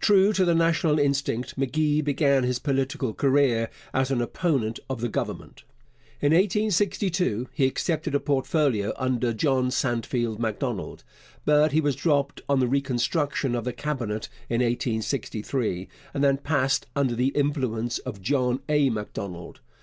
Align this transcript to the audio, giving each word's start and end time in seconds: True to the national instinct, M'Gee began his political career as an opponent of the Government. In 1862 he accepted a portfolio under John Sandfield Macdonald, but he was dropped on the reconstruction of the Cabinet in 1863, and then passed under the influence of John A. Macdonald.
True 0.00 0.34
to 0.34 0.44
the 0.44 0.54
national 0.54 0.98
instinct, 0.98 1.56
M'Gee 1.56 2.02
began 2.02 2.42
his 2.44 2.58
political 2.58 3.14
career 3.14 3.70
as 3.94 4.10
an 4.10 4.20
opponent 4.20 4.78
of 4.90 5.00
the 5.00 5.08
Government. 5.08 5.64
In 6.20 6.32
1862 6.34 7.48
he 7.54 7.64
accepted 7.64 8.14
a 8.14 8.20
portfolio 8.20 8.92
under 8.98 9.32
John 9.32 9.70
Sandfield 9.70 10.38
Macdonald, 10.38 11.04
but 11.46 11.72
he 11.72 11.80
was 11.80 11.96
dropped 11.96 12.42
on 12.50 12.60
the 12.60 12.68
reconstruction 12.68 13.54
of 13.54 13.64
the 13.64 13.72
Cabinet 13.72 14.28
in 14.50 14.60
1863, 14.60 15.88
and 16.12 16.22
then 16.22 16.36
passed 16.36 16.84
under 16.94 17.14
the 17.14 17.28
influence 17.28 17.96
of 18.00 18.20
John 18.20 18.60
A. 18.68 18.90
Macdonald. 18.90 19.60